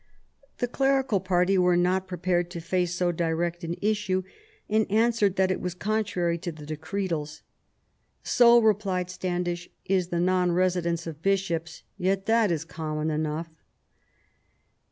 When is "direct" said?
3.11-3.63